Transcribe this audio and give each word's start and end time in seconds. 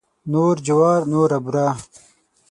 نور 0.31 0.55
جوار 0.67 1.01
نوره 1.11 1.37
بوره. 1.43 1.67